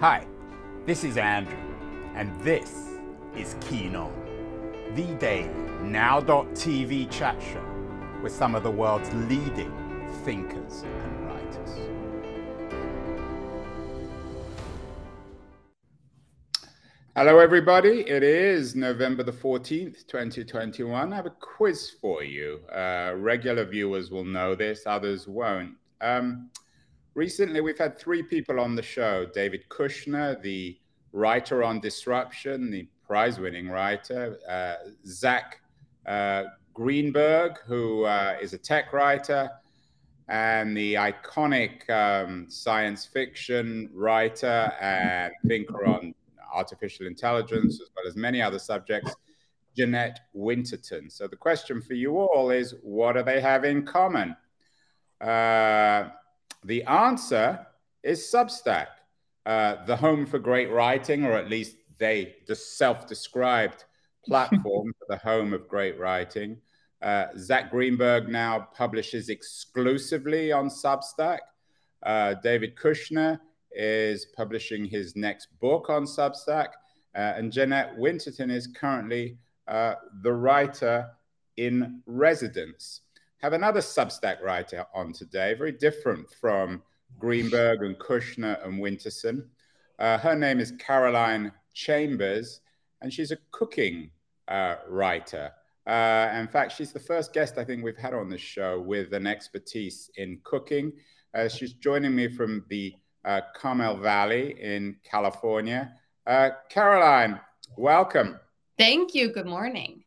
[0.00, 0.26] Hi,
[0.86, 1.58] this is Andrew,
[2.14, 2.88] and this
[3.36, 4.10] is Keen On,
[4.94, 5.50] the daily
[5.82, 7.62] now.tv chat show
[8.22, 9.70] with some of the world's leading
[10.24, 11.90] thinkers and writers.
[17.14, 18.00] Hello, everybody.
[18.08, 21.12] It is November the 14th, 2021.
[21.12, 22.60] I have a quiz for you.
[22.74, 25.74] Uh, regular viewers will know this, others won't.
[26.00, 26.48] Um,
[27.14, 30.78] recently we've had three people on the show David Kushner, the
[31.12, 35.60] writer on disruption, the prize winning writer, uh, Zach
[36.06, 39.50] uh, Greenberg, who uh, is a tech writer,
[40.28, 46.14] and the iconic um, science fiction writer and thinker on
[46.52, 49.14] artificial intelligence, as well as many other subjects.
[49.76, 51.10] Jeanette Winterson.
[51.10, 54.36] So the question for you all is what do they have in common?
[56.64, 57.66] The answer
[58.02, 58.86] is Substack,
[59.46, 63.84] uh, the home for great writing, or at least they the self-described
[64.26, 66.58] platform for the home of great writing.
[67.00, 71.38] Uh, Zach Greenberg now publishes exclusively on Substack.
[72.02, 73.40] Uh, David Kushner
[73.72, 76.68] is publishing his next book on Substack.
[77.14, 81.08] Uh, and Jeanette Winterson is currently uh, the writer
[81.56, 83.02] in residence
[83.40, 86.82] have another Substack writer on today, very different from
[87.18, 89.44] Greenberg and Kushner and Winterson.
[89.98, 92.60] Uh, her name is Caroline Chambers,
[93.00, 94.10] and she's a cooking
[94.48, 95.52] uh, writer.
[95.86, 99.14] Uh, in fact, she's the first guest I think we've had on the show with
[99.14, 100.92] an expertise in cooking.
[101.32, 105.94] Uh, she's joining me from the uh, Carmel Valley in California.
[106.26, 107.40] Uh, Caroline,
[107.78, 108.38] welcome.
[108.76, 109.32] Thank you.
[109.32, 110.04] Good morning.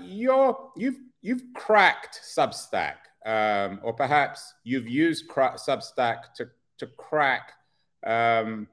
[0.00, 7.52] you're, you've you've cracked Substack, um, or perhaps you've used cra- Substack to to crack
[8.06, 8.68] um,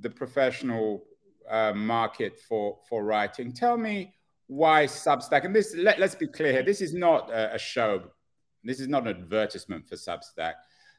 [0.00, 1.04] the professional
[1.50, 3.52] uh, market for for writing.
[3.52, 4.14] Tell me
[4.46, 5.44] why Substack.
[5.44, 6.62] And this, let, us be clear here.
[6.62, 8.02] This is not a, a, show.
[8.64, 10.54] This is not an advertisement for Substack.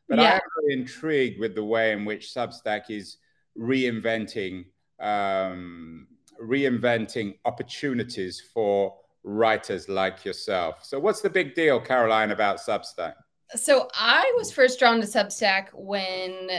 [0.08, 0.24] But yeah.
[0.24, 3.18] I am very intrigued with the way in which Substack is
[3.58, 4.66] reinventing
[5.00, 6.08] um,
[6.42, 8.96] reinventing opportunities for
[9.30, 10.84] writers like yourself.
[10.84, 13.14] So, what's the big deal, Caroline, about Substack?
[13.56, 16.50] So, I was first drawn to Substack when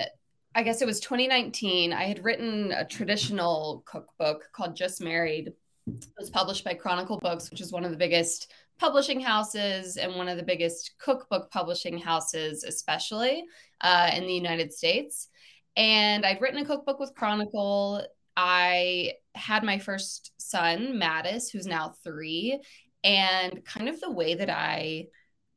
[0.54, 1.92] I guess it was 2019.
[1.92, 5.52] I had written a traditional cookbook called Just Married.
[5.86, 10.14] It was published by Chronicle Books, which is one of the biggest publishing houses and
[10.14, 13.44] one of the biggest cookbook publishing houses, especially
[13.82, 15.28] uh, in the United States.
[15.76, 18.04] And I'd written a cookbook with Chronicle.
[18.36, 22.60] I had my first son, Mattis, who's now three,
[23.04, 25.06] and kind of the way that I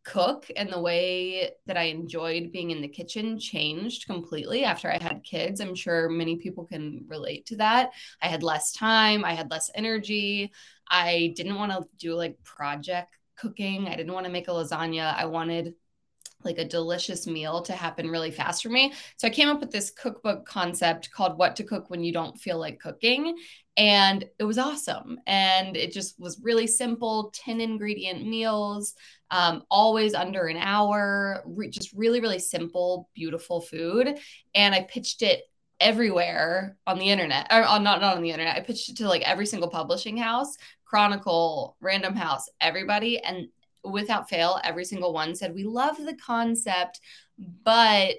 [0.03, 5.01] cook and the way that I enjoyed being in the kitchen changed completely after I
[5.01, 5.61] had kids.
[5.61, 7.91] I'm sure many people can relate to that.
[8.21, 10.51] I had less time, I had less energy.
[10.89, 13.87] I didn't want to do like project cooking.
[13.87, 15.15] I didn't want to make a lasagna.
[15.15, 15.73] I wanted
[16.43, 18.93] like a delicious meal to happen really fast for me.
[19.17, 22.37] So I came up with this cookbook concept called What to Cook When You Don't
[22.37, 23.37] Feel Like Cooking.
[23.75, 25.19] And it was awesome.
[25.25, 28.93] And it just was really simple 10 ingredient meals,
[29.31, 34.17] um, always under an hour, re- just really, really simple, beautiful food.
[34.53, 35.43] And I pitched it
[35.79, 39.07] everywhere on the internet or uh, not not on the internet i pitched it to
[39.07, 40.55] like every single publishing house
[40.85, 43.47] chronicle random house everybody and
[43.83, 46.99] without fail, every single one said, We love the concept,
[47.37, 48.15] but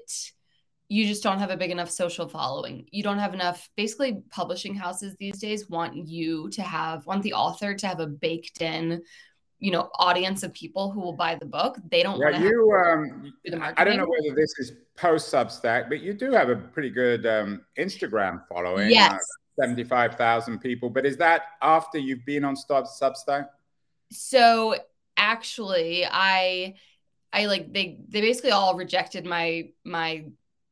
[0.88, 2.86] you just don't have a big enough social following.
[2.90, 3.68] You don't have enough.
[3.76, 8.06] Basically, publishing houses these days want you to have, want the author to have a
[8.06, 9.02] baked in,
[9.58, 11.78] you know, audience of people who will buy the book.
[11.90, 12.42] They don't yeah, want to.
[12.42, 13.34] You, um,
[13.76, 17.26] I don't know whether this is post Substack, but you do have a pretty good
[17.26, 18.90] um, Instagram following.
[18.90, 19.14] Yes.
[19.14, 19.18] Uh,
[19.60, 20.90] 75,000 people.
[20.90, 23.46] But is that after you've been on Substack?
[24.10, 24.74] So
[25.16, 26.74] actually i
[27.32, 30.24] i like they they basically all rejected my my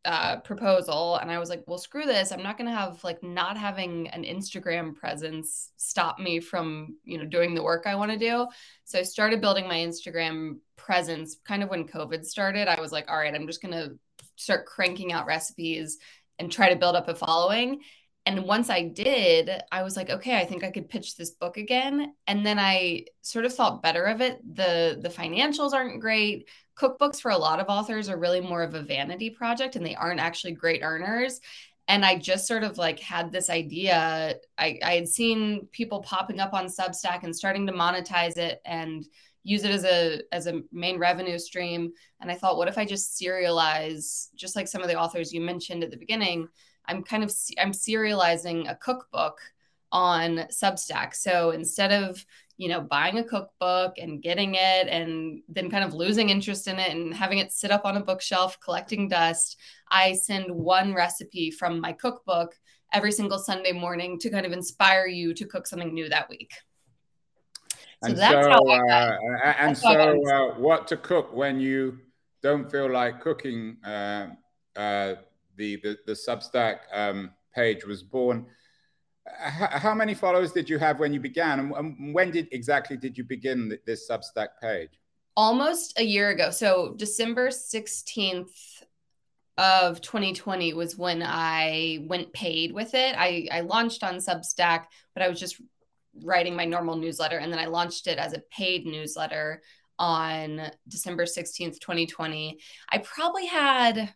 [0.05, 3.23] uh, proposal and i was like well screw this i'm not going to have like
[3.23, 8.11] not having an instagram presence stop me from you know doing the work i want
[8.11, 8.47] to do
[8.85, 13.09] so i started building my instagram presence kind of when covid started i was like
[13.09, 13.97] all right i'm just going to
[14.35, 15.99] start cranking out recipes
[16.39, 17.81] and try to build up a following
[18.25, 21.57] and once I did, I was like, okay, I think I could pitch this book
[21.57, 22.15] again.
[22.27, 24.39] And then I sort of thought better of it.
[24.55, 26.49] The the financials aren't great.
[26.77, 29.95] Cookbooks for a lot of authors are really more of a vanity project and they
[29.95, 31.41] aren't actually great earners.
[31.89, 34.37] And I just sort of like had this idea.
[34.57, 39.05] I, I had seen people popping up on Substack and starting to monetize it and
[39.45, 41.93] use it as a as a main revenue stream.
[42.21, 45.41] And I thought, what if I just serialize, just like some of the authors you
[45.41, 46.49] mentioned at the beginning,
[46.87, 49.39] I'm kind of I'm serializing a cookbook
[49.91, 51.15] on Substack.
[51.15, 52.25] So instead of
[52.57, 56.79] you know buying a cookbook and getting it and then kind of losing interest in
[56.79, 59.59] it and having it sit up on a bookshelf collecting dust,
[59.91, 62.55] I send one recipe from my cookbook
[62.93, 66.53] every single Sunday morning to kind of inspire you to cook something new that week.
[68.03, 71.61] So and that's so, how I got, uh, and so, uh, what to cook when
[71.61, 71.99] you
[72.43, 73.77] don't feel like cooking?
[73.85, 74.29] Uh,
[74.75, 75.15] uh,
[75.57, 78.47] the, the the Substack um, page was born.
[79.27, 83.25] How many followers did you have when you began, and when did exactly did you
[83.25, 84.91] begin this Substack page?
[85.37, 86.51] Almost a year ago.
[86.51, 88.53] So December sixteenth
[89.59, 93.15] of 2020 was when I went paid with it.
[93.17, 94.85] I, I launched on Substack,
[95.15, 95.61] but I was just
[96.23, 97.39] writing my normal newsletter.
[97.39, 99.63] And then I launched it as a paid newsletter
[99.99, 102.59] on December 16th, 2020.
[102.91, 104.13] I probably had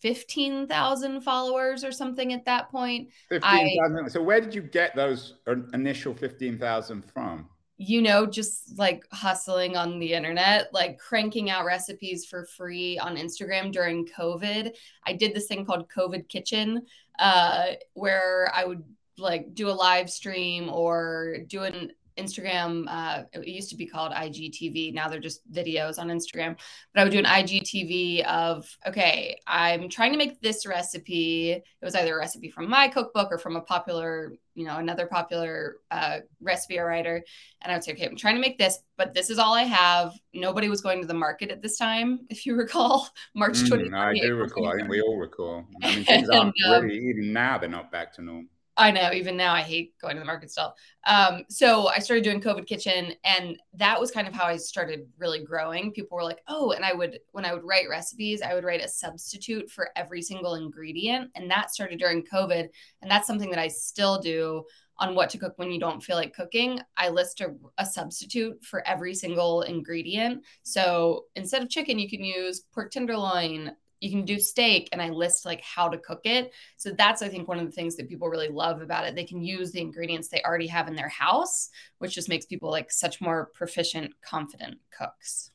[0.00, 3.08] 15,000 followers or something at that point.
[3.28, 4.10] 15,000.
[4.10, 5.34] So where did you get those
[5.74, 7.48] initial 15,000 from?
[7.80, 13.16] You know, just like hustling on the internet, like cranking out recipes for free on
[13.16, 14.72] Instagram during COVID.
[15.06, 16.86] I did this thing called COVID Kitchen,
[17.18, 18.82] uh, where I would
[19.16, 22.84] like do a live stream or do an Instagram.
[22.88, 24.92] Uh, it used to be called IGTV.
[24.92, 26.58] Now they're just videos on Instagram.
[26.92, 31.52] But I would do an IGTV of, okay, I'm trying to make this recipe.
[31.52, 35.06] It was either a recipe from my cookbook or from a popular, you know, another
[35.06, 37.22] popular uh, recipe writer.
[37.62, 39.62] And I would say, okay, I'm trying to make this, but this is all I
[39.62, 40.12] have.
[40.34, 43.90] Nobody was going to the market at this time, if you recall, March 20th.
[43.90, 44.68] mm, I do recall.
[44.68, 45.64] I think we all recall.
[45.82, 48.44] I mean, things aren't um, really, even now, they're not back to normal.
[48.78, 49.10] I know.
[49.12, 50.72] Even now, I hate going to the market still.
[51.04, 55.08] Um, so I started doing COVID Kitchen, and that was kind of how I started
[55.18, 55.90] really growing.
[55.92, 58.84] People were like, "Oh," and I would when I would write recipes, I would write
[58.84, 62.68] a substitute for every single ingredient, and that started during COVID,
[63.02, 64.64] and that's something that I still do
[65.00, 66.80] on what to cook when you don't feel like cooking.
[66.96, 70.44] I list a, a substitute for every single ingredient.
[70.62, 75.08] So instead of chicken, you can use pork tenderloin, you can do steak and i
[75.08, 76.52] list like how to cook it.
[76.76, 79.14] So that's i think one of the things that people really love about it.
[79.14, 82.70] They can use the ingredients they already have in their house which just makes people
[82.70, 85.50] like such more proficient confident cooks.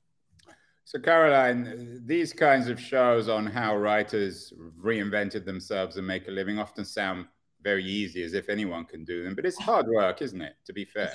[0.86, 6.60] So caroline these kinds of shows on how writers reinvented themselves and make a living
[6.60, 7.26] often sound
[7.62, 10.74] very easy as if anyone can do them but it's hard work isn't it to
[10.74, 11.12] be fair?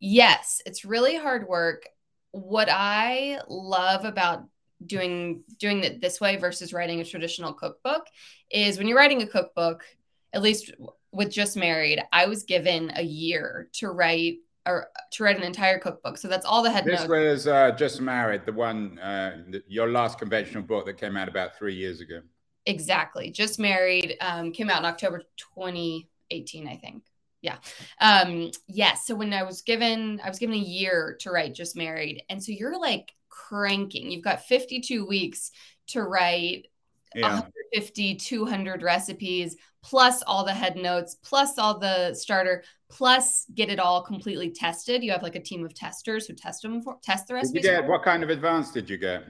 [0.00, 1.88] Yes it's really hard work.
[2.32, 4.44] What i love about
[4.86, 8.06] doing doing it this way versus writing a traditional cookbook
[8.50, 9.84] is when you're writing a cookbook
[10.32, 10.72] at least
[11.12, 15.78] with just married i was given a year to write or to write an entire
[15.78, 16.16] cookbook.
[16.16, 17.10] So that's all the head this notes.
[17.10, 21.56] was uh, just married the one uh, your last conventional book that came out about
[21.56, 22.20] three years ago.
[22.66, 23.30] Exactly.
[23.30, 27.02] Just married um, came out in october 2018 i think.
[27.40, 27.56] Yeah.
[28.00, 28.58] Um yes.
[28.68, 32.22] Yeah, so when i was given i was given a year to write just married.
[32.28, 34.10] And so you're like cranking.
[34.10, 35.50] You've got 52 weeks
[35.88, 36.66] to write
[37.14, 37.28] yeah.
[37.28, 43.78] 150, 200 recipes, plus all the head notes, plus all the starter, plus get it
[43.78, 45.02] all completely tested.
[45.02, 47.62] You have like a team of testers who test them for test the recipes.
[47.62, 49.24] Did you get, what kind of advance did you get?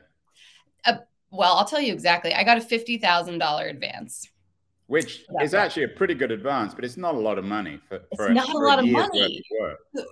[0.84, 0.99] Uh,
[1.31, 2.34] well, I'll tell you exactly.
[2.34, 4.28] I got a fifty thousand dollar advance,
[4.87, 8.00] which is actually a pretty good advance, but it's not a lot of money for.
[8.16, 9.42] for it's not a, lot of money.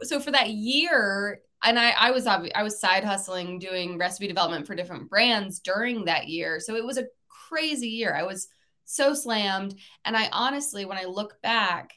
[0.03, 4.67] So for that year, and I, I was I was side hustling doing recipe development
[4.67, 6.59] for different brands during that year.
[6.61, 8.15] So it was a crazy year.
[8.15, 8.49] I was
[8.85, 9.75] so slammed.
[10.05, 11.95] And I honestly, when I look back,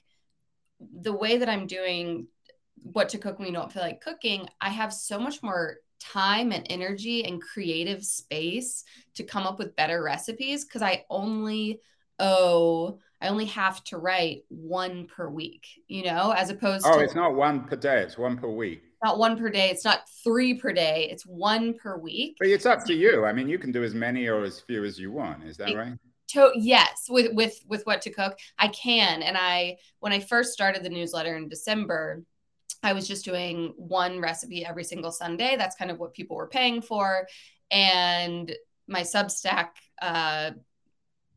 [0.80, 2.28] the way that I'm doing
[2.76, 6.52] what to cook when you don't feel like cooking, I have so much more time
[6.52, 8.84] and energy and creative space
[9.16, 11.80] to come up with better recipes because I only
[12.20, 16.98] owe I only have to write one per week, you know, as opposed oh, to
[16.98, 19.70] Oh, it's not one per day, it's one per week not one per day.
[19.70, 21.10] It's not three per day.
[21.12, 22.38] It's one per week.
[22.40, 23.26] But it's up to you.
[23.26, 25.44] I mean, you can do as many or as few as you want.
[25.44, 25.94] Is that it, right?
[26.30, 29.22] To, yes, with with with what to cook, I can.
[29.22, 32.24] And I when I first started the newsletter in December,
[32.82, 35.56] I was just doing one recipe every single Sunday.
[35.58, 37.28] That's kind of what people were paying for.
[37.72, 38.54] And
[38.88, 39.70] my Substack
[40.02, 40.52] uh,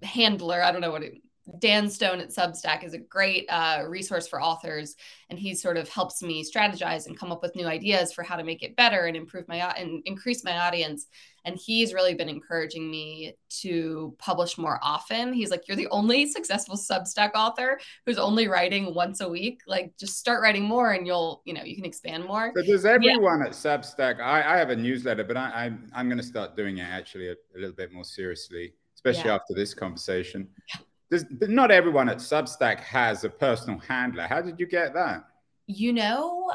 [0.02, 1.14] handler, I don't know what it,
[1.60, 4.96] Dan Stone at Substack is a great uh, resource for authors,
[5.30, 8.36] and he sort of helps me strategize and come up with new ideas for how
[8.36, 11.06] to make it better and improve my and increase my audience.
[11.44, 15.32] And he's really been encouraging me to publish more often.
[15.32, 19.60] He's like, "You're the only successful Substack author who's only writing once a week.
[19.68, 22.84] Like, just start writing more, and you'll, you know, you can expand more." So does
[22.84, 23.46] everyone yeah.
[23.46, 24.20] at Substack?
[24.20, 27.28] I, I, have a newsletter, but I, I I'm, going to start doing it actually
[27.28, 29.36] a, a little bit more seriously, especially yeah.
[29.36, 30.48] after this conversation.
[30.74, 34.26] Yeah but not everyone at Substack has a personal handler.
[34.26, 35.24] How did you get that?
[35.66, 36.52] You know,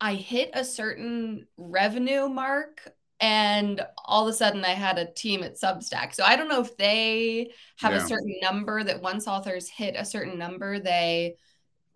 [0.00, 5.44] I hit a certain revenue mark and all of a sudden I had a team
[5.44, 6.12] at Substack.
[6.14, 8.04] So I don't know if they have yeah.
[8.04, 11.36] a certain number that once authors hit a certain number, they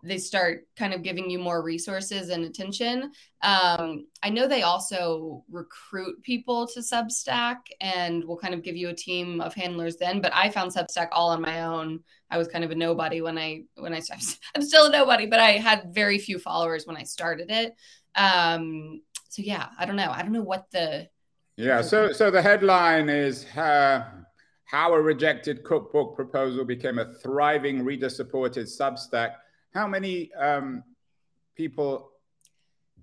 [0.07, 3.11] they start kind of giving you more resources and attention.
[3.41, 8.89] Um, I know they also recruit people to Substack and will kind of give you
[8.89, 10.21] a team of handlers then.
[10.21, 11.99] But I found Substack all on my own.
[12.29, 14.01] I was kind of a nobody when I when I
[14.55, 17.75] I'm still a nobody, but I had very few followers when I started it.
[18.15, 20.11] Um, so yeah, I don't know.
[20.11, 21.09] I don't know what the
[21.57, 21.81] yeah.
[21.81, 23.45] So so the headline is.
[23.55, 24.05] Uh
[24.67, 29.35] how a rejected cookbook proposal became a thriving reader supported Substack
[29.77, 30.83] how many um,
[31.55, 32.09] people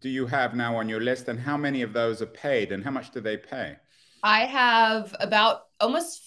[0.00, 2.82] do you have now on your list, and how many of those are paid, and
[2.84, 3.76] how much do they pay?
[4.22, 6.20] I have about almost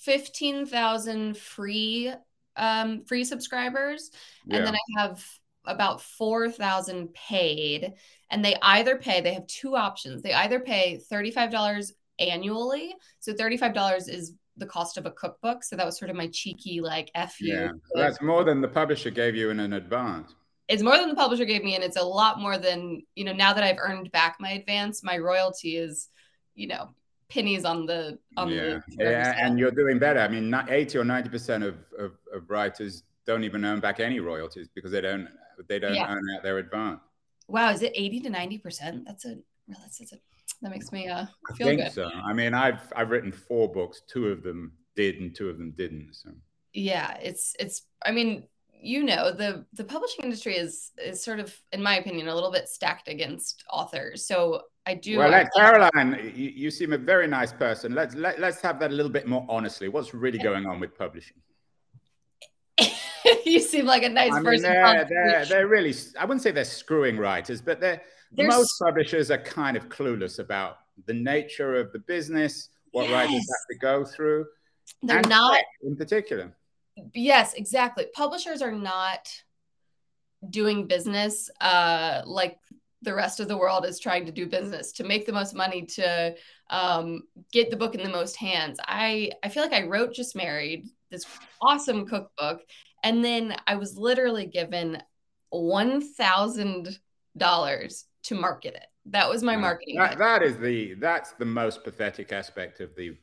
[0.00, 2.12] fifteen thousand free
[2.56, 4.10] um, free subscribers,
[4.46, 4.56] yeah.
[4.56, 5.24] and then I have
[5.64, 7.92] about 4,000 paid.
[8.30, 10.20] And they either pay, they have two options.
[10.20, 12.94] They either pay $35 annually.
[13.20, 15.64] So $35 is the cost of a cookbook.
[15.64, 17.54] So that was sort of my cheeky like F you.
[17.54, 20.34] Yeah, that's more than the publisher gave you in an advance.
[20.68, 23.32] It's more than the publisher gave me, and it's a lot more than you know.
[23.32, 26.08] Now that I've earned back my advance, my royalty is,
[26.54, 26.94] you know,
[27.28, 28.60] pennies on the on yeah.
[28.60, 30.20] the yeah, and you're doing better.
[30.20, 34.20] I mean, eighty or ninety percent of, of, of writers don't even earn back any
[34.20, 35.28] royalties because they don't
[35.68, 36.12] they don't yeah.
[36.12, 37.00] earn out their advance.
[37.48, 39.04] Wow, is it eighty to ninety percent?
[39.06, 39.36] That's a
[39.68, 40.16] that's, that's a
[40.62, 41.26] that makes me uh,
[41.56, 41.92] feel I think good.
[41.92, 42.10] so.
[42.24, 44.02] I mean, I've I've written four books.
[44.08, 46.14] Two of them did, and two of them didn't.
[46.14, 46.30] So
[46.72, 47.82] yeah, it's it's.
[48.04, 52.28] I mean, you know, the the publishing industry is is sort of, in my opinion,
[52.28, 54.26] a little bit stacked against authors.
[54.26, 55.18] So I do.
[55.18, 57.94] Well, let Caroline, you, you, seem a very nice person.
[57.94, 59.88] Let's let, let's have that a little bit more honestly.
[59.88, 61.36] What's really going on with publishing?
[63.46, 64.62] you seem like a nice I mean, person.
[64.62, 68.48] They're, they're, they're, really, I wouldn't say they're screwing writers, but they're, There's...
[68.48, 73.12] most publishers are kind of clueless about the nature of the business, what yes.
[73.12, 74.46] writers have to go through.
[75.02, 76.54] They're not, in particular.
[77.14, 78.06] Yes, exactly.
[78.14, 79.30] Publishers are not
[80.50, 82.58] doing business uh, like
[83.02, 85.82] the rest of the world is trying to do business to make the most money
[85.82, 86.34] to
[86.70, 87.22] um,
[87.52, 88.78] get the book in the most hands.
[88.86, 91.26] I I feel like I wrote Just Married, this
[91.60, 92.60] awesome cookbook,
[93.02, 95.02] and then I was literally given
[95.52, 98.86] $1,000 to market it.
[99.06, 99.98] That was my marketing.
[99.98, 103.16] That, that is the that's the most pathetic aspect of the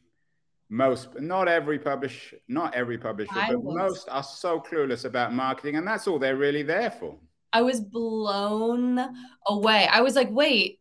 [0.69, 5.33] most not every publish not every publisher I but was, most are so clueless about
[5.33, 7.17] marketing and that's all they're really there for.
[7.53, 9.00] I was blown
[9.48, 9.88] away.
[9.88, 10.79] I was like, "Wait,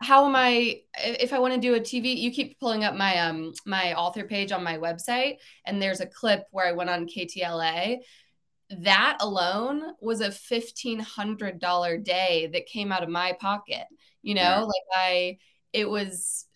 [0.00, 3.18] how am I if I want to do a TV, you keep pulling up my
[3.18, 7.06] um my author page on my website and there's a clip where I went on
[7.06, 7.98] KTLA
[8.70, 13.86] that alone was a $1500 day that came out of my pocket
[14.22, 14.60] you know yeah.
[14.60, 15.38] like i
[15.72, 16.46] it was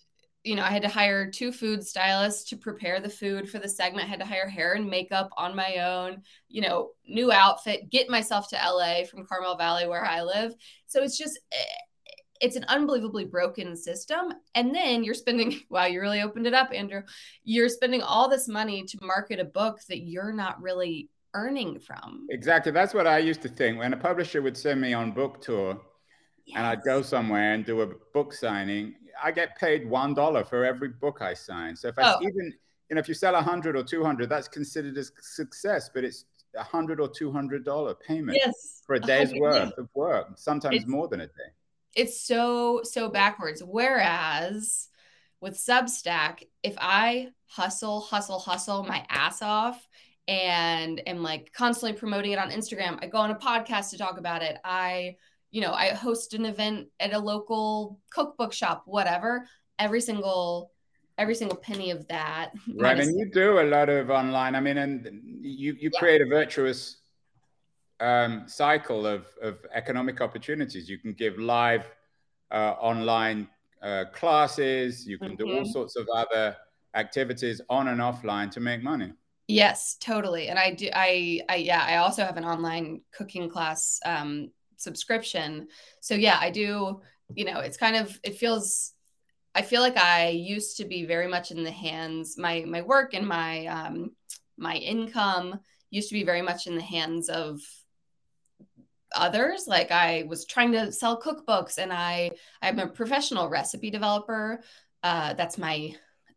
[0.44, 3.68] you know i had to hire two food stylists to prepare the food for the
[3.68, 4.06] segment.
[4.06, 8.10] I had to hire hair and makeup on my own you know new outfit get
[8.10, 10.54] myself to la from carmel valley where i live.
[10.86, 11.64] So it's just eh,
[12.42, 14.32] it's an unbelievably broken system.
[14.56, 17.02] And then you're spending wow you really opened it up andrew.
[17.44, 22.26] You're spending all this money to market a book that you're not really earning from.
[22.30, 22.72] Exactly.
[22.72, 23.78] That's what I used to think.
[23.78, 25.80] When a publisher would send me on book tour
[26.46, 26.56] yes.
[26.56, 30.64] and I'd go somewhere and do a book signing, I get paid one dollar for
[30.64, 31.76] every book I sign.
[31.76, 32.18] So if I oh.
[32.22, 32.52] even
[32.88, 36.04] you know if you sell a hundred or two hundred, that's considered a success, but
[36.04, 36.24] it's
[36.56, 38.82] a hundred or two hundred dollar payment yes.
[38.86, 41.50] for a day's worth of work, sometimes it's, more than a day.
[41.94, 43.62] It's so so backwards.
[43.64, 44.88] Whereas
[45.40, 49.88] with Substack, if I hustle, hustle, hustle my ass off
[50.28, 52.98] and am like constantly promoting it on Instagram.
[53.02, 54.58] I go on a podcast to talk about it.
[54.64, 55.16] I,
[55.50, 59.46] you know, I host an event at a local cookbook shop, whatever.
[59.78, 60.70] Every single
[61.18, 62.52] every single penny of that.
[62.74, 62.98] Right.
[62.98, 64.54] And you do a lot of online.
[64.54, 65.06] I mean, and
[65.42, 65.98] you you yeah.
[65.98, 66.98] create a virtuous
[68.00, 70.88] um, cycle of, of economic opportunities.
[70.88, 71.84] You can give live
[72.50, 73.48] uh, online
[73.82, 75.06] uh, classes.
[75.06, 75.36] You can mm-hmm.
[75.36, 75.70] do all mm-hmm.
[75.70, 76.56] sorts of other
[76.94, 79.12] activities on and offline to make money.
[79.52, 80.48] Yes, totally.
[80.48, 85.68] And I do I I yeah, I also have an online cooking class um subscription.
[86.00, 87.00] So yeah, I do,
[87.34, 88.94] you know, it's kind of it feels
[89.54, 93.14] I feel like I used to be very much in the hands my my work
[93.14, 94.12] and my um
[94.56, 97.60] my income used to be very much in the hands of
[99.14, 102.30] others like i was trying to sell cookbooks and i
[102.62, 104.62] i'm a professional recipe developer
[105.02, 105.92] uh, that's my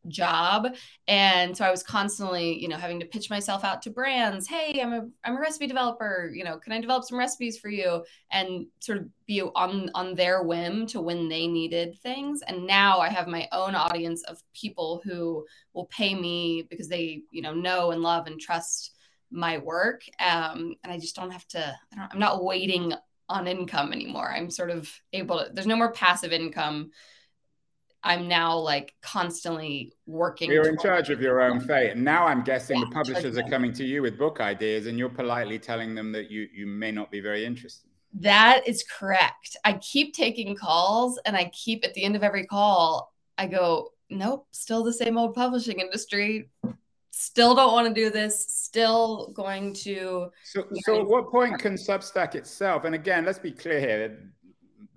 [0.07, 0.67] job.
[1.07, 4.47] And so i was constantly you know having to pitch myself out to brands.
[4.47, 6.31] Hey i'm a i'm a recipe developer.
[6.33, 8.03] You know can i develop some recipes for you?
[8.31, 12.41] And sort of be on on their whim to when they needed things.
[12.47, 17.21] And now i have my own audience of people who will pay me because they
[17.31, 18.91] you know know and love and trust
[19.31, 20.03] my work.
[20.19, 22.93] Um, and i just don't have to I am not waiting
[23.27, 24.31] on income anymore.
[24.31, 26.91] I'm sort of able to there's no more passive income
[28.05, 30.51] I'm now like constantly working.
[30.51, 31.91] You're in charge of your own fate.
[31.91, 34.97] And now I'm guessing yeah, the publishers are coming to you with book ideas and
[34.99, 37.89] you're politely telling them that you, you may not be very interested.
[38.13, 39.57] That is correct.
[39.65, 43.89] I keep taking calls and I keep at the end of every call, I go,
[44.11, 46.49] nope, still the same old publishing industry.
[47.09, 48.45] Still don't want to do this.
[48.51, 50.27] Still going to.
[50.43, 54.31] So, so at what point can Substack itself, and again, let's be clear here,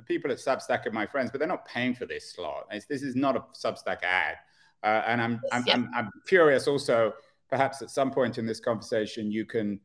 [0.08, 2.66] people at Substack are my friends, but they're not paying for this slot.
[2.70, 4.36] It's, this is not a Substack ad.
[4.82, 5.74] Uh, and I'm, I'm, yeah.
[5.74, 7.12] I'm, I'm, curious also,
[7.50, 9.80] perhaps at some point in this conversation, you can,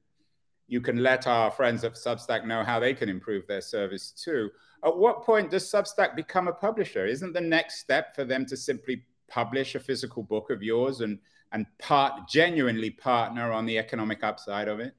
[0.68, 4.50] you can let our friends at Substack know how they can improve their service too.
[4.86, 7.06] At what point does Substack become a publisher?
[7.06, 11.20] Isn't the next step for them to simply publish a physical book of yours and,
[11.52, 14.94] and part genuinely partner on the economic upside of it?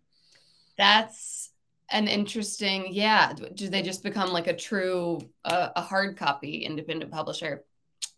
[0.76, 1.50] That's
[1.90, 7.10] an interesting yeah do they just become like a true uh, a hard copy independent
[7.10, 7.64] publisher?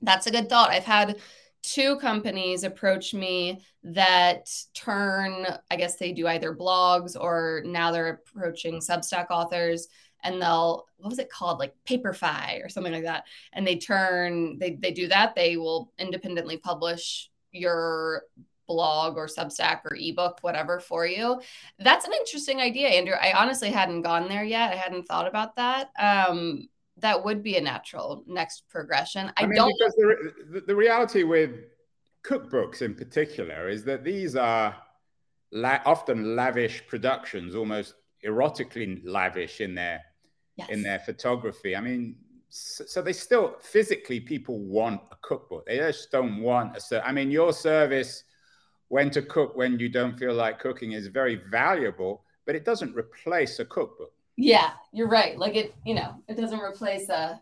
[0.02, 0.70] That's a good thought.
[0.70, 1.20] I've had
[1.62, 8.20] two companies approach me that turn i guess they do either blogs or now they're
[8.24, 9.88] approaching substack authors
[10.26, 11.58] and they'll what was it called?
[11.58, 13.24] Like paperfy or something like that.
[13.52, 15.34] And they turn they, they do that.
[15.34, 18.24] They will independently publish your
[18.66, 21.40] blog or Substack or ebook, whatever for you.
[21.78, 23.14] That's an interesting idea, Andrew.
[23.14, 24.72] I honestly hadn't gone there yet.
[24.72, 25.90] I hadn't thought about that.
[25.98, 26.68] Um,
[26.98, 29.30] that would be a natural next progression.
[29.36, 29.94] I, I mean, don't because
[30.50, 31.50] the, the reality with
[32.24, 34.74] cookbooks in particular is that these are
[35.52, 37.94] la- often lavish productions, almost
[38.24, 40.02] erotically lavish in their
[40.56, 40.68] yes.
[40.70, 41.76] in their photography.
[41.76, 42.16] I mean,
[42.48, 45.66] so, so, they still physically people want a cookbook.
[45.66, 47.06] They just don't want a.
[47.06, 48.24] I mean, your service
[48.88, 52.94] when to cook when you don't feel like cooking is very valuable, but it doesn't
[52.94, 54.12] replace a cookbook.
[54.36, 55.38] Yeah, you're right.
[55.38, 57.40] Like it, you know, it doesn't replace a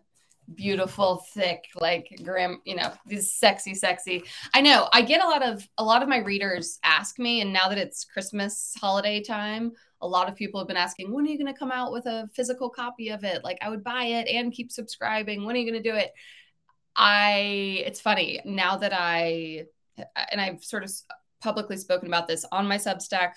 [0.54, 4.24] beautiful, thick, like grim, you know, these sexy, sexy.
[4.54, 4.88] I know.
[4.92, 7.78] I get a lot of a lot of my readers ask me, and now that
[7.78, 11.52] it's Christmas holiday time, a lot of people have been asking, when are you going
[11.52, 13.42] to come out with a physical copy of it?
[13.42, 15.44] Like I would buy it and keep subscribing.
[15.44, 16.12] When are you going to do it?
[16.96, 17.82] I.
[17.86, 19.64] It's funny now that I
[20.30, 20.92] and I've sort of
[21.44, 23.34] publicly spoken about this on my Substack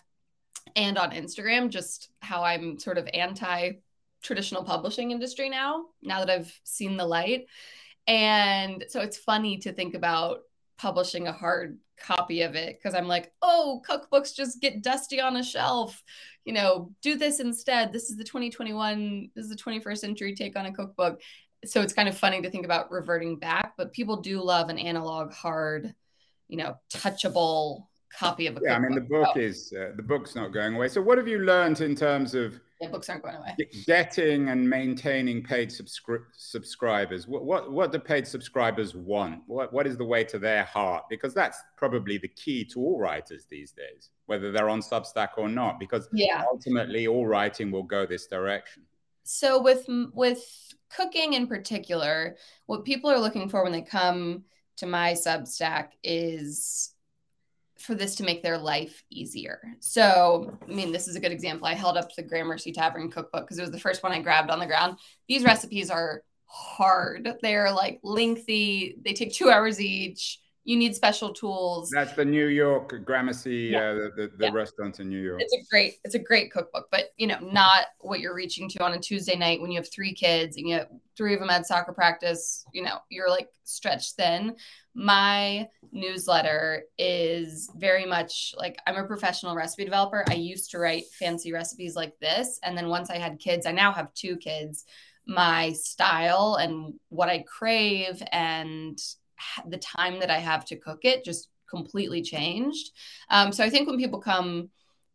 [0.76, 3.74] and on Instagram, just how I'm sort of anti
[4.24, 7.46] traditional publishing industry now, now that I've seen the light.
[8.08, 10.40] And so it's funny to think about
[10.78, 15.36] publishing a hard copy of it because I'm like, oh, cookbooks just get dusty on
[15.36, 16.02] a shelf.
[16.46, 17.92] You know, do this instead.
[17.92, 21.22] This is the 2021, this is the 21st century take on a cookbook.
[21.66, 24.78] So it's kind of funny to think about reverting back, but people do love an
[24.78, 25.94] analog, hard,
[26.48, 29.40] you know, touchable copy of a yeah i mean the book oh.
[29.40, 30.88] is uh, the book's not going away.
[30.88, 33.56] So what have you learned in terms of yeah, books aren't going away.
[33.86, 37.28] getting and maintaining paid subscri- subscribers?
[37.28, 39.42] What, what what do paid subscribers want?
[39.48, 41.06] What what is the way to their heart?
[41.10, 45.50] Because that's probably the key to all writers these days whether they're on substack or
[45.50, 46.44] not because yeah.
[46.52, 48.84] ultimately all writing will go this direction.
[49.24, 50.46] So with with
[50.96, 54.44] cooking in particular what people are looking for when they come
[54.78, 56.92] to my substack is
[57.80, 59.62] for this to make their life easier.
[59.80, 61.68] So, I mean, this is a good example.
[61.68, 64.50] I held up the Gramercy Tavern cookbook because it was the first one I grabbed
[64.50, 64.98] on the ground.
[65.28, 67.38] These recipes are hard.
[67.42, 68.98] They're like lengthy.
[69.04, 71.90] They take two hours each you need special tools.
[71.92, 73.80] That's the New York Gramercy, yeah.
[73.80, 74.52] uh, the, the, the yeah.
[74.52, 75.42] restaurant in New York.
[75.42, 78.84] It's a great, it's a great cookbook, but you know, not what you're reaching to
[78.84, 81.50] on a Tuesday night when you have three kids and you have three of them
[81.50, 82.66] at soccer practice.
[82.74, 84.58] You know, you're like stretched thin.
[84.94, 90.26] My newsletter is very much like I'm a professional recipe developer.
[90.28, 93.72] I used to write fancy recipes like this, and then once I had kids, I
[93.72, 94.84] now have two kids.
[95.26, 99.00] My style and what I crave and
[99.68, 102.92] the time that I have to cook it just completely changed.
[103.30, 104.70] Um, so I think when people come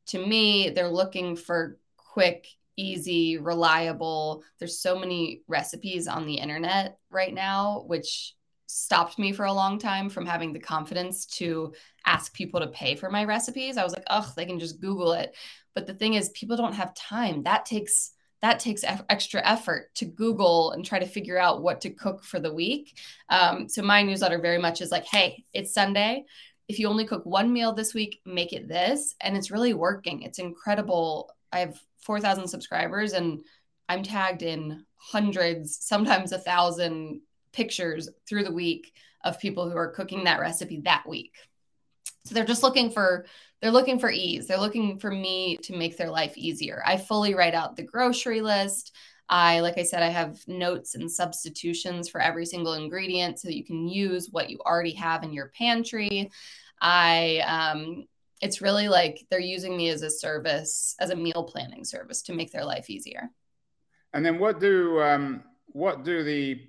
[0.09, 4.43] to me, they're looking for quick, easy, reliable.
[4.59, 8.35] There's so many recipes on the internet right now, which
[8.67, 11.75] stopped me for a long time from having the confidence to
[12.07, 13.77] ask people to pay for my recipes.
[13.77, 15.35] I was like, oh, they can just Google it.
[15.75, 17.43] But the thing is, people don't have time.
[17.43, 21.91] That takes that takes extra effort to Google and try to figure out what to
[21.91, 22.99] cook for the week.
[23.29, 26.25] Um, so my newsletter very much is like, hey, it's Sunday.
[26.69, 29.15] If you only cook one meal this week, make it this.
[29.21, 30.23] And it's really working.
[30.23, 31.31] It's incredible.
[31.53, 33.43] I have 4,000 subscribers and
[33.89, 37.21] I'm tagged in hundreds, sometimes a thousand
[37.53, 41.35] pictures through the week of people who are cooking that recipe that week.
[42.25, 43.27] So they're just looking for
[43.63, 44.49] they're looking for ease.
[44.49, 46.83] They're looking for me to make their life easier.
[46.85, 48.95] I fully write out the grocery list.
[49.29, 53.57] I like I said I have notes and substitutions for every single ingredient so that
[53.57, 56.31] you can use what you already have in your pantry.
[56.81, 58.05] I um
[58.41, 62.35] it's really like they're using me as a service as a meal planning service to
[62.35, 63.31] make their life easier.
[64.13, 66.61] And then what do um what do the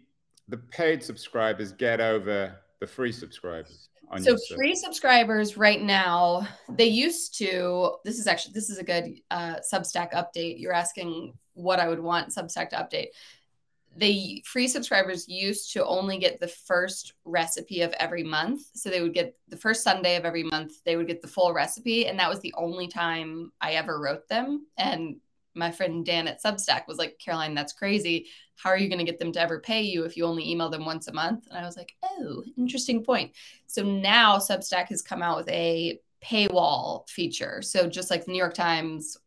[0.48, 3.90] the paid subscribers get over the free subscribers?
[4.22, 9.20] So free subscribers right now they used to this is actually this is a good
[9.32, 10.60] uh, substack update.
[10.60, 13.08] You're asking what i would want substack to update.
[13.96, 18.64] The free subscribers used to only get the first recipe of every month.
[18.74, 21.54] So they would get the first sunday of every month they would get the full
[21.54, 24.68] recipe and that was the only time i ever wrote them.
[24.78, 25.18] And
[25.56, 28.28] my friend Dan at Substack was like, Caroline, that's crazy.
[28.56, 30.70] How are you going to get them to ever pay you if you only email
[30.70, 31.48] them once a month?
[31.50, 33.32] And I was like, oh, interesting point.
[33.68, 37.62] So now Substack has come out with a paywall feature.
[37.62, 39.18] So just like the New York Times,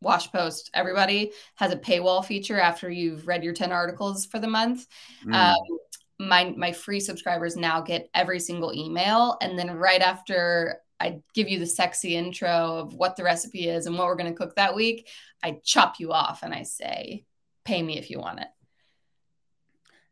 [0.00, 4.46] Wash Post, everybody has a paywall feature after you've read your 10 articles for the
[4.46, 4.86] month.
[5.24, 5.34] Mm.
[5.34, 5.78] Um,
[6.18, 11.48] my my free subscribers now get every single email and then right after I give
[11.48, 14.56] you the sexy intro of what the recipe is and what we're going to cook
[14.56, 15.08] that week.
[15.42, 17.24] I chop you off and I say,
[17.64, 18.48] pay me if you want it.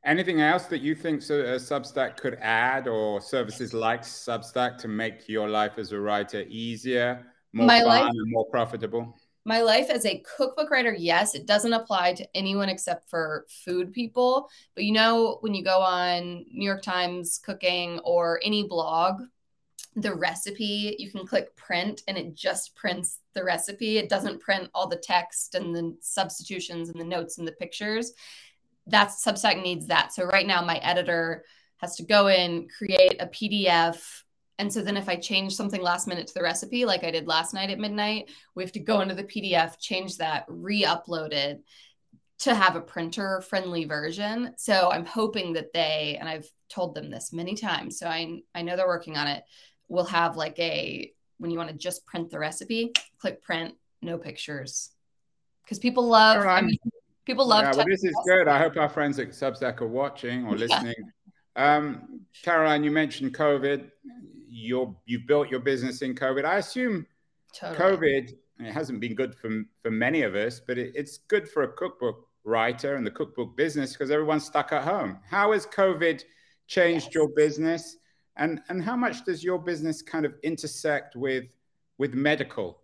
[0.04, 4.88] Anything else that you think so, uh, Substack could add or services like Substack to
[4.88, 9.16] make your life as a writer easier, more my fun, life, and more profitable?
[9.44, 13.92] My life as a cookbook writer, yes, it doesn't apply to anyone except for food
[13.92, 14.48] people.
[14.74, 19.22] But you know, when you go on New York Times cooking or any blog,
[19.94, 23.98] the recipe, you can click print and it just prints the recipe.
[23.98, 28.12] It doesn't print all the text and the substitutions and the notes and the pictures.
[28.86, 30.12] That Substack needs that.
[30.12, 31.44] So right now my editor
[31.78, 34.22] has to go in, create a PDF.
[34.58, 37.26] And so then if I change something last minute to the recipe, like I did
[37.26, 41.62] last night at midnight, we have to go into the PDF, change that, re-upload it
[42.40, 44.54] to have a printer friendly version.
[44.56, 48.62] So I'm hoping that they, and I've told them this many times, so I, I
[48.62, 49.44] know they're working on it
[49.92, 54.16] we'll have like a when you want to just print the recipe, click print, no
[54.16, 54.90] pictures.
[55.62, 56.78] Because people love I mean,
[57.26, 58.48] people love yeah, well, this is good.
[58.48, 60.94] I hope our friends at Substack are watching or listening.
[61.56, 61.76] Yeah.
[61.76, 63.90] Um, Caroline, you mentioned COVID.
[64.48, 66.44] You're you've built your business in COVID.
[66.44, 67.06] I assume
[67.54, 67.96] totally.
[67.96, 71.64] COVID it hasn't been good for for many of us, but it, it's good for
[71.64, 75.18] a cookbook writer and the cookbook business because everyone's stuck at home.
[75.28, 76.22] How has COVID
[76.66, 77.14] changed yes.
[77.14, 77.96] your business?
[78.36, 81.44] And and how much does your business kind of intersect with
[81.98, 82.80] with medical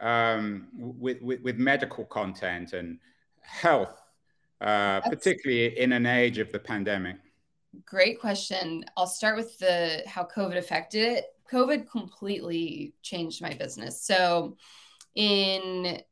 [0.00, 2.98] um, with, with, with medical content and
[3.42, 4.00] health
[4.60, 7.16] uh, particularly in an age of the pandemic?
[7.86, 8.84] Great question.
[8.96, 11.24] I'll start with the how covid affected it.
[11.50, 14.02] Covid completely changed my business.
[14.02, 14.56] So
[15.14, 16.02] in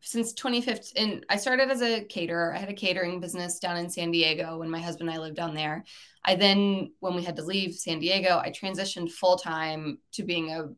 [0.00, 2.54] since 2015 i started as a caterer.
[2.54, 5.36] I had a catering business down in san diego when my husband and i lived
[5.36, 5.84] down there
[6.28, 10.68] i then when we had to leave san diego i transitioned full-time to being a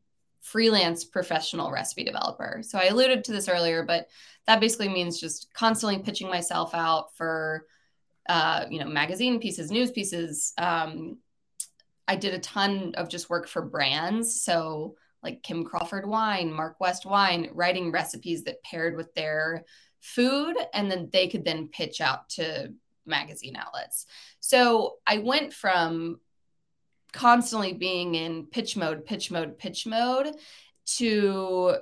[0.40, 2.60] freelance professional recipe developer.
[2.62, 4.08] So i alluded to this earlier but
[4.46, 7.66] that basically means just constantly pitching myself out for
[8.28, 10.52] uh, you know magazine pieces news pieces.
[10.58, 11.18] Um,
[12.08, 14.42] i did a ton of just work for brands.
[14.42, 19.64] So like Kim Crawford wine, Mark West wine, writing recipes that paired with their
[20.00, 22.72] food and then they could then pitch out to
[23.06, 24.06] magazine outlets.
[24.40, 26.20] So I went from
[27.12, 30.34] constantly being in pitch mode, pitch mode, pitch mode
[30.96, 31.76] to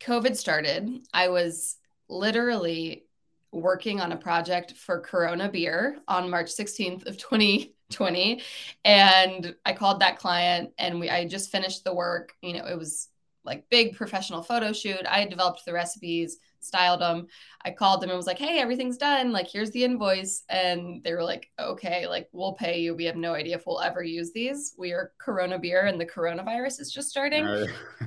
[0.00, 1.06] COVID started.
[1.12, 1.76] I was
[2.08, 3.06] literally
[3.52, 8.40] working on a project for Corona Beer on March 16th of 20 20
[8.86, 12.78] and i called that client and we i just finished the work you know it
[12.78, 13.08] was
[13.44, 17.26] like big professional photo shoot i had developed the recipes styled them.
[17.64, 19.32] I called them and was like hey everything's done.
[19.32, 20.44] Like here's the invoice.
[20.48, 22.94] And they were like okay like we'll pay you.
[22.94, 24.74] We have no idea if we'll ever use these.
[24.78, 27.46] We are corona beer and the coronavirus is just starting.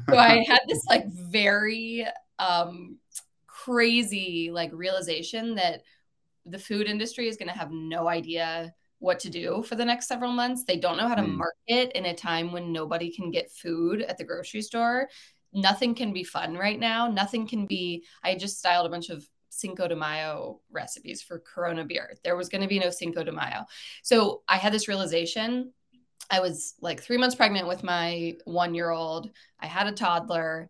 [0.10, 2.08] So i had this like very
[2.40, 2.98] um
[3.48, 5.82] crazy like realization that
[6.46, 10.08] the food industry is going to have no idea what to do for the next
[10.08, 10.64] several months.
[10.64, 11.36] They don't know how to mm.
[11.36, 15.10] market in a time when nobody can get food at the grocery store.
[15.56, 17.08] Nothing can be fun right now.
[17.08, 18.04] Nothing can be.
[18.24, 22.14] I just styled a bunch of Cinco de Mayo recipes for Corona beer.
[22.24, 23.66] There was going to be no Cinco de Mayo.
[24.04, 25.72] So I had this realization.
[26.30, 29.32] I was like three months pregnant with my one year old.
[29.60, 30.70] I had a toddler.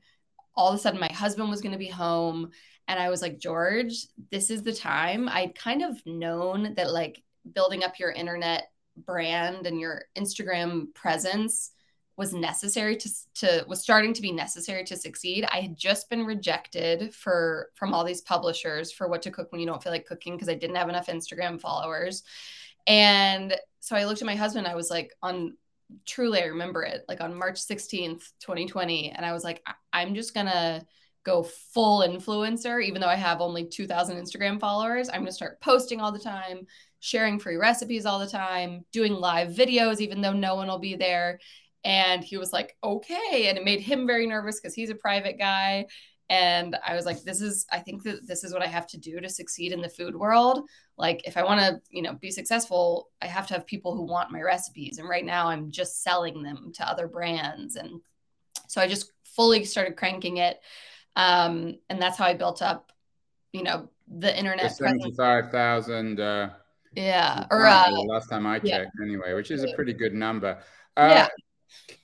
[0.56, 2.52] All of a sudden, my husband was going to be home.
[2.88, 5.28] And I was like, George, this is the time.
[5.30, 11.72] I'd kind of known that like building up your internet brand and your Instagram presence
[12.18, 15.46] was necessary to to was starting to be necessary to succeed.
[15.52, 19.60] I had just been rejected for from all these publishers for what to cook when
[19.60, 22.24] you don't feel like cooking because I didn't have enough Instagram followers.
[22.88, 25.58] And so I looked at my husband, I was like on
[26.06, 30.34] truly I remember it, like on March 16th, 2020, and I was like I'm just
[30.34, 30.86] going to
[31.26, 35.10] go full influencer even though I have only 2000 Instagram followers.
[35.10, 36.68] I'm going to start posting all the time,
[37.00, 40.96] sharing free recipes all the time, doing live videos even though no one will be
[40.96, 41.40] there
[41.86, 43.48] and he was like, okay.
[43.48, 45.86] And it made him very nervous because he's a private guy.
[46.32, 48.98] And I was like, this is, I think that this is what I have to
[48.98, 50.68] do to succeed in the food world.
[50.98, 54.02] Like, if I want to, you know, be successful, I have to have people who
[54.02, 54.98] want my recipes.
[54.98, 57.76] And right now I'm just selling them to other brands.
[57.76, 58.02] And
[58.68, 60.60] so I just fully started cranking it.
[61.16, 62.92] Um, and that's how I built up,
[63.54, 64.76] you know, the internet.
[64.76, 66.20] 75,000.
[66.20, 66.50] Uh,
[66.96, 67.46] yeah.
[67.52, 69.06] Or uh, last time I checked, yeah.
[69.06, 70.58] anyway, which is a pretty good number.
[70.98, 71.28] Uh, yeah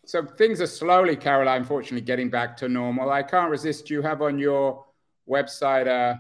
[0.06, 3.12] so things are slowly, Caroline, unfortunately, getting back to normal.
[3.12, 3.90] I can't resist.
[3.90, 4.86] You have on your
[5.30, 6.16] website uh,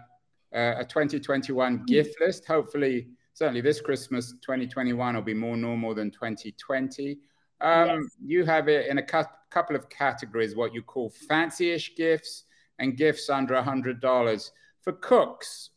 [0.53, 1.85] a 2021 mm-hmm.
[1.85, 2.45] gift list.
[2.45, 7.17] Hopefully, certainly this Christmas 2021 will be more normal than 2020.
[7.59, 8.03] Um, yes.
[8.25, 12.45] You have it in a cu- couple of categories, what you call fancy-ish gifts
[12.79, 14.51] and gifts under $100.
[14.81, 15.69] For cooks,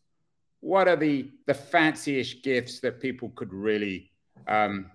[0.60, 4.12] what are the, the fancy-ish gifts that people could really
[4.48, 4.90] um,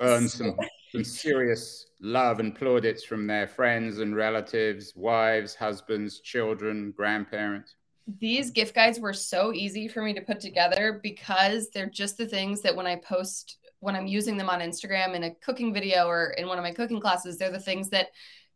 [0.00, 0.56] earn some
[0.92, 7.76] some serious love and plaudits from their friends and relatives, wives, husbands, children, grandparents.
[8.18, 12.26] These gift guides were so easy for me to put together because they're just the
[12.26, 16.06] things that when I post, when I'm using them on Instagram in a cooking video
[16.06, 18.08] or in one of my cooking classes, they're the things that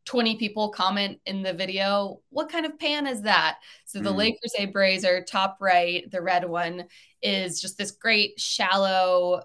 [0.04, 3.58] 20 people comment in the video, what kind of pan is that?
[3.86, 4.16] So the mm.
[4.16, 6.84] Le Creuset Braiser, top right, the red one,
[7.22, 9.42] is just this great shallow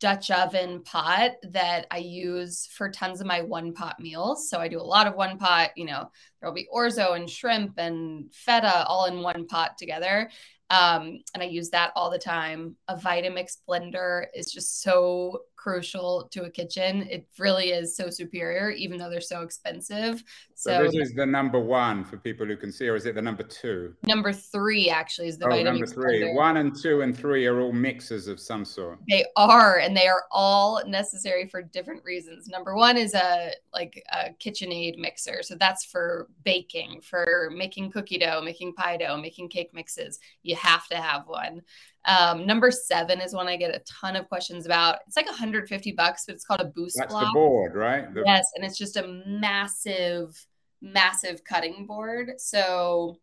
[0.00, 4.50] Dutch oven pot that I use for tons of my one pot meals.
[4.50, 7.74] So I do a lot of one pot, you know, there'll be orzo and shrimp
[7.78, 10.30] and feta all in one pot together.
[10.68, 12.76] Um, and I use that all the time.
[12.88, 17.08] A Vitamix blender is just so crucial to a kitchen.
[17.10, 20.22] It really is so superior, even though they're so expensive.
[20.54, 23.16] So, so this is the number one for people who can see, or is it
[23.16, 23.92] the number two?
[24.04, 26.22] Number three actually is the oh, number three.
[26.22, 26.36] Blender.
[26.36, 29.00] One and two and three are all mixes of some sort.
[29.08, 32.46] They are, and they are all necessary for different reasons.
[32.46, 38.18] Number one is a like a KitchenAid mixer, so that's for baking, for making cookie
[38.18, 40.20] dough, making pie dough, making cake mixes.
[40.44, 41.62] You have to have one.
[42.06, 44.98] Um, number seven is one I get a ton of questions about.
[45.06, 47.32] It's like 150 bucks, but it's called a Boos That's block.
[47.32, 48.12] the board, right?
[48.12, 50.46] The- yes, and it's just a massive,
[50.80, 52.32] massive cutting board.
[52.38, 53.18] So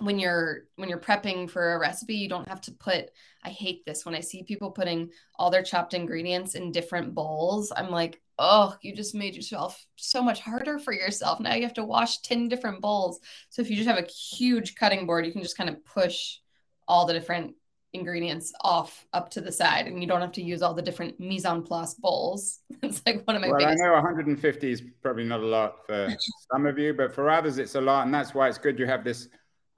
[0.00, 3.10] when you're when you're prepping for a recipe, you don't have to put.
[3.44, 7.72] I hate this when I see people putting all their chopped ingredients in different bowls.
[7.74, 11.40] I'm like, oh, you just made yourself so much harder for yourself.
[11.40, 13.20] Now you have to wash 10 different bowls.
[13.50, 16.38] So if you just have a huge cutting board, you can just kind of push
[16.86, 17.54] all the different
[17.98, 21.18] ingredients off up to the side and you don't have to use all the different
[21.18, 22.60] mise en place bowls.
[22.82, 23.82] it's like one of my well, biggest.
[23.82, 26.14] I know 150 is probably not a lot for
[26.52, 28.06] some of you, but for others it's a lot.
[28.06, 29.28] And that's why it's good you have this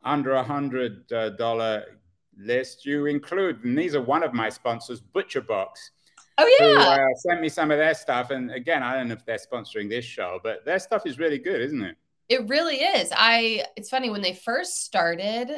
[0.04, 1.83] under a $100
[2.38, 2.87] list.
[2.87, 5.90] You include, and these are one of my sponsors, Butcher Box.
[6.38, 6.74] Oh yeah.
[6.74, 8.30] Who, uh, sent me some of their stuff.
[8.30, 11.38] And again, I don't know if they're sponsoring this show, but their stuff is really
[11.38, 11.96] good, isn't it?
[12.30, 13.12] It really is.
[13.14, 15.50] I it's funny when they first started,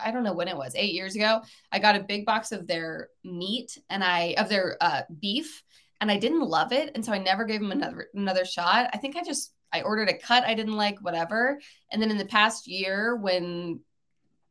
[0.00, 1.40] I don't know when it was, 8 years ago,
[1.72, 5.64] I got a big box of their meat and I of their uh, beef
[6.00, 8.90] and I didn't love it and so I never gave them another another shot.
[8.92, 11.60] I think I just I ordered a cut I didn't like whatever.
[11.90, 13.80] And then in the past year when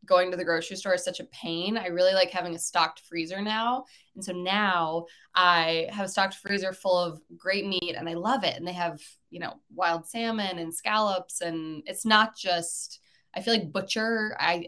[0.06, 1.78] going to the grocery store is such a pain.
[1.78, 3.86] I really like having a stocked freezer now.
[4.16, 8.44] And so now I have a stocked freezer full of great meat and I love
[8.44, 8.56] it.
[8.56, 11.42] And they have, you know, wild salmon and scallops.
[11.42, 13.00] And it's not just,
[13.36, 14.68] I feel like Butcher, I,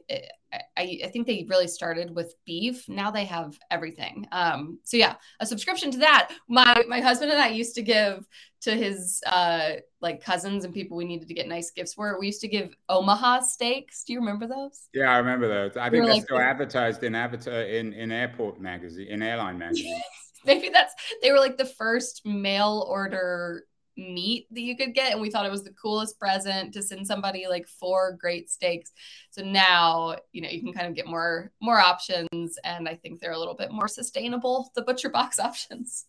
[0.54, 2.88] I, I think they really started with beef.
[2.88, 4.28] Now they have everything.
[4.32, 6.32] Um, so yeah, a subscription to that.
[6.48, 8.26] My my husband and I used to give
[8.62, 12.20] to his uh, like cousins and people we needed to get nice gifts for.
[12.20, 14.04] We used to give Omaha steaks.
[14.04, 14.90] Do you remember those?
[14.94, 15.78] Yeah, I remember those.
[15.78, 20.02] I think they're like, still advertised in avatar in in airport magazine, in airline magazine.
[20.46, 23.66] Maybe that's they were like the first mail order
[23.98, 27.06] meat that you could get and we thought it was the coolest present to send
[27.06, 28.92] somebody like four great steaks.
[29.32, 33.20] So now you know you can kind of get more more options and i think
[33.20, 36.06] they're a little bit more sustainable the butcher box options.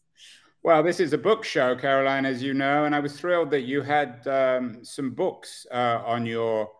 [0.63, 3.63] Well this is a book show caroline as you know and i was thrilled that
[3.63, 6.71] you had um, some books uh, on your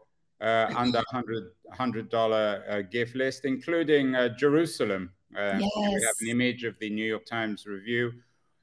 [0.41, 5.11] uh, under 100 hundred dollar uh, gift list including uh, jerusalem.
[5.35, 5.63] Yes.
[5.63, 8.13] Um, we have an image of the new york times review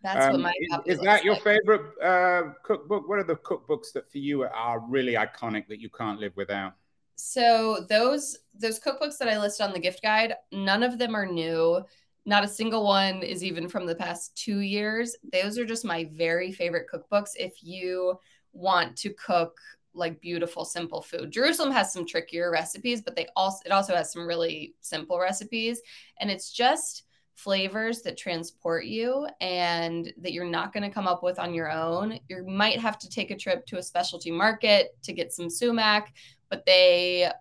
[0.02, 0.54] that's um, what my
[0.86, 1.44] is, is that your like.
[1.44, 3.08] favorite uh, cookbook?
[3.08, 6.74] What are the cookbooks that for you are really iconic that you can't live without?
[7.16, 11.26] So those those cookbooks that I listed on the gift guide, none of them are
[11.26, 11.82] new.
[12.26, 15.16] Not a single one is even from the past two years.
[15.34, 17.32] Those are just my very favorite cookbooks.
[17.36, 18.18] If you
[18.54, 19.58] want to cook
[19.94, 24.14] like beautiful, simple food, Jerusalem has some trickier recipes, but they also it also has
[24.14, 25.82] some really simple recipes,
[26.22, 27.04] and it's just
[27.44, 31.72] flavors that transport you and that you're not going to come up with on your
[31.72, 32.20] own.
[32.28, 36.14] You might have to take a trip to a specialty market to get some sumac,
[36.50, 37.32] but they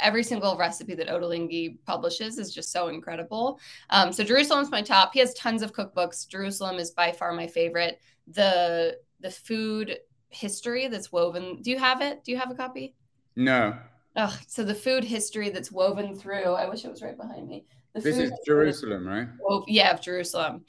[0.00, 3.58] every single recipe that Ottolenghi publishes is just so incredible.
[3.90, 5.12] Um, so Jerusalem's my top.
[5.14, 6.28] He has tons of cookbooks.
[6.28, 8.00] Jerusalem is by far my favorite.
[8.26, 11.62] The the food history that's woven.
[11.62, 12.24] Do you have it?
[12.24, 12.96] Do you have a copy?
[13.36, 13.78] No.
[14.16, 16.52] Oh, so the food history that's woven through.
[16.52, 17.64] I wish it was right behind me.
[17.94, 19.28] The this is Jerusalem, right?
[19.46, 20.64] Oh, yeah, of Jerusalem.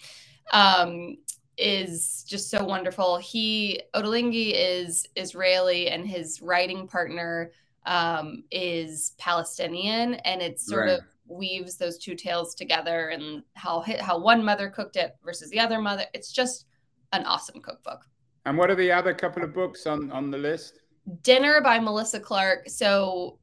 [0.51, 1.17] Um,
[1.57, 3.17] is just so wonderful.
[3.17, 7.51] He Ottolenghi is Israeli and his writing partner
[7.85, 10.99] um, is Palestinian, and it sort right.
[10.99, 15.59] of weaves those two tales together and how how one mother cooked it versus the
[15.59, 16.05] other mother.
[16.13, 16.65] It's just
[17.11, 18.05] an awesome cookbook.
[18.45, 20.79] And what are the other couple of books on on the list?
[21.21, 22.69] Dinner by Melissa Clark.
[22.69, 23.37] So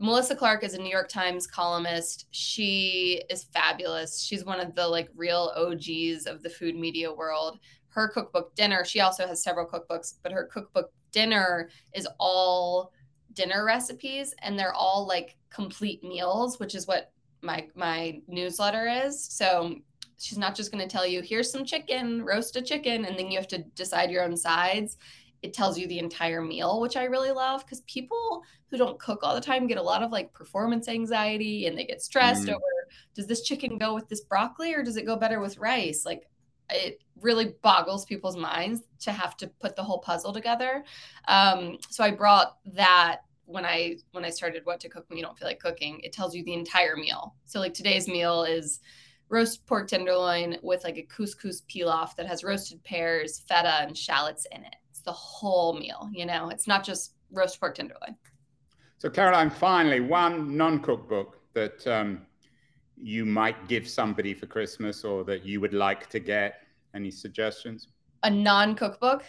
[0.00, 2.26] Melissa Clark is a New York Times columnist.
[2.30, 4.22] She is fabulous.
[4.22, 7.58] She's one of the like real OGs of the food media world.
[7.88, 12.92] Her cookbook Dinner, she also has several cookbooks, but her cookbook Dinner is all
[13.32, 19.20] dinner recipes and they're all like complete meals, which is what my my newsletter is.
[19.20, 19.76] So
[20.18, 23.30] she's not just going to tell you here's some chicken, roast a chicken and then
[23.32, 24.96] you have to decide your own sides
[25.42, 29.20] it tells you the entire meal, which I really love because people who don't cook
[29.22, 32.54] all the time get a lot of like performance anxiety and they get stressed mm.
[32.54, 32.62] over
[33.14, 36.04] does this chicken go with this broccoli or does it go better with rice?
[36.04, 36.28] Like
[36.70, 40.84] it really boggles people's minds to have to put the whole puzzle together.
[41.26, 45.24] Um, so I brought that when I when I started what to cook when you
[45.24, 46.00] don't feel like cooking.
[46.00, 47.34] It tells you the entire meal.
[47.46, 48.80] So like today's meal is
[49.30, 54.46] roast pork tenderloin with like a couscous pilaf that has roasted pears, feta, and shallots
[54.52, 54.76] in it
[55.08, 56.10] the whole meal.
[56.12, 58.14] You know, it's not just roast pork tenderloin.
[58.98, 62.26] So, Caroline, finally, one non-cookbook that um,
[63.00, 66.60] you might give somebody for Christmas or that you would like to get.
[66.94, 67.88] Any suggestions?
[68.22, 69.24] A non-cookbook.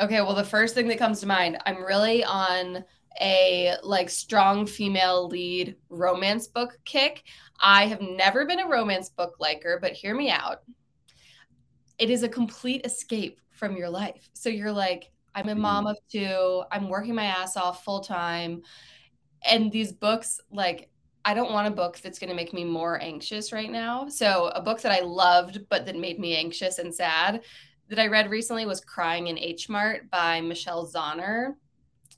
[0.00, 2.84] Okay, well, the first thing that comes to mind, I'm really on
[3.20, 7.24] a like strong female lead romance book kick.
[7.60, 10.62] I have never been a romance book liker, but hear me out.
[11.98, 14.28] It is a complete escape from your life.
[14.34, 15.90] So you're like, I'm a mom mm-hmm.
[15.90, 18.62] of two, I'm working my ass off full time.
[19.48, 20.90] And these books, like,
[21.24, 24.08] I don't want a book that's going to make me more anxious right now.
[24.08, 27.42] So, a book that I loved, but that made me anxious and sad
[27.88, 31.54] that I read recently was Crying in H Mart by Michelle Zauner.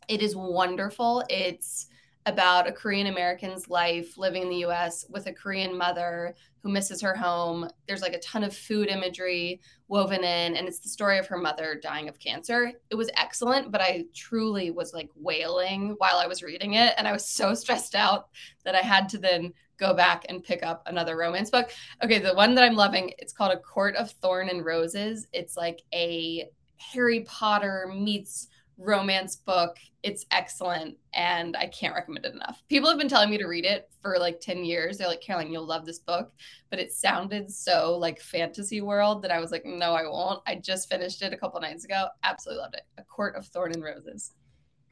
[0.08, 1.24] It is wonderful.
[1.28, 1.86] It's
[2.26, 7.00] about a Korean American's life living in the US with a Korean mother who misses
[7.00, 7.68] her home.
[7.86, 11.38] There's like a ton of food imagery woven in, and it's the story of her
[11.38, 12.72] mother dying of cancer.
[12.90, 16.94] It was excellent, but I truly was like wailing while I was reading it.
[16.98, 18.28] And I was so stressed out
[18.64, 21.70] that I had to then go back and pick up another romance book.
[22.02, 25.28] Okay, the one that I'm loving, it's called A Court of Thorn and Roses.
[25.32, 29.76] It's like a Harry Potter meets romance book.
[30.02, 32.62] It's excellent and I can't recommend it enough.
[32.68, 34.98] People have been telling me to read it for like 10 years.
[34.98, 36.32] They're like, Caroline, you'll love this book.
[36.70, 40.42] But it sounded so like fantasy world that I was like, no, I won't.
[40.46, 42.06] I just finished it a couple nights ago.
[42.22, 42.82] Absolutely loved it.
[42.98, 44.32] A Court of Thorn and Roses.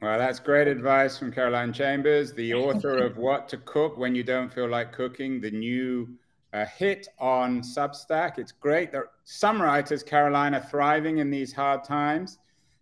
[0.01, 4.23] Well, that's great advice from Caroline Chambers, the author of What to Cook When You
[4.23, 6.09] Don't Feel Like Cooking, the new
[6.51, 8.37] uh, hit on Substack.
[8.37, 8.91] It's great.
[8.91, 12.39] There, some writers, Caroline, are thriving in these hard times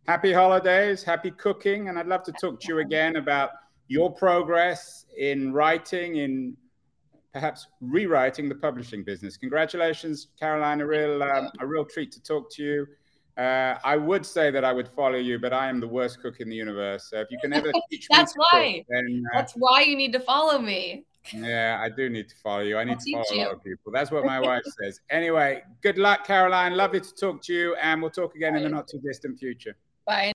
[0.07, 1.89] happy holidays, happy cooking.
[1.89, 3.51] And I'd love to talk to you again about
[3.87, 6.57] your progress in writing, in
[7.33, 9.37] perhaps rewriting the publishing business.
[9.37, 10.81] Congratulations, Caroline.
[10.81, 12.87] A real, um, a real treat to talk to you.
[13.37, 16.39] Uh, I would say that I would follow you, but I am the worst cook
[16.39, 17.09] in the universe.
[17.09, 18.75] So if you can ever teach That's me, why.
[18.77, 21.05] Cook, then, uh, That's why you need to follow me.
[21.31, 22.77] Yeah, I do need to follow you.
[22.77, 23.43] I need I'll to follow you.
[23.43, 23.91] a lot of people.
[23.91, 24.99] That's what my wife says.
[25.09, 26.75] Anyway, good luck, Caroline.
[26.75, 28.57] Lovely to talk to you, and we'll talk again Bye.
[28.57, 29.75] in the not too distant future.
[30.05, 30.31] Bye.